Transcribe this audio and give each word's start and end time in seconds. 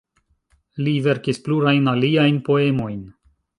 Li 0.87 0.93
verkis 1.09 1.41
plurajn 1.49 1.93
aliajn 1.93 2.43
poemojn. 2.51 3.01